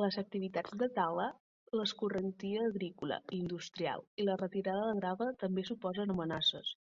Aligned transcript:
Les 0.00 0.16
activitats 0.22 0.74
de 0.80 0.88
tala, 0.98 1.28
l'escorrentia 1.80 2.66
agrícola 2.72 3.18
i 3.36 3.38
industrial 3.44 4.04
i 4.24 4.26
la 4.30 4.34
retirada 4.42 4.82
de 4.90 4.98
grava 4.98 5.30
també 5.44 5.64
suposen 5.70 6.14
amenaces. 6.16 6.74